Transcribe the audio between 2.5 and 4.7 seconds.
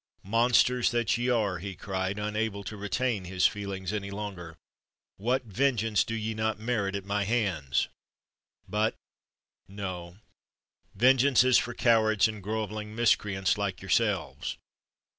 to retain his feelings any longer;